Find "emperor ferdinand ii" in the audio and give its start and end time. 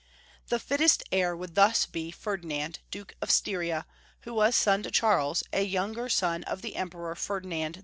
6.75-7.79